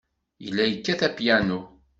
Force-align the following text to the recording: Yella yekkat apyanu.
Yella 0.43 0.63
yekkat 0.67 1.01
apyanu. 1.07 1.59